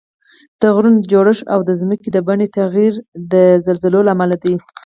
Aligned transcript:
د 0.59 0.61
غرونو 0.75 1.07
جوړښت 1.11 1.45
او 1.53 1.59
د 1.67 1.71
ځمکې 1.81 2.09
د 2.11 2.17
بڼې 2.27 2.47
تغییر 2.57 2.93
د 3.31 3.33
زلزلو 3.65 3.99
له 4.07 4.11
امله 4.15 4.35
دي 4.43 4.55